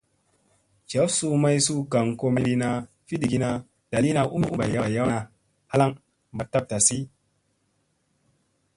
[0.89, 2.69] Jaf suu may suu gaŋ komi maɗina,
[3.07, 3.49] fiɗgina,
[3.89, 5.23] ɗaliina u mi ɓayawna naa
[5.71, 5.91] halaŋ
[6.35, 6.97] ba tab tasi.